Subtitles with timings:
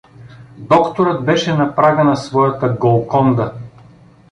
[0.57, 3.53] Докторът беше на прага на своята Голконда!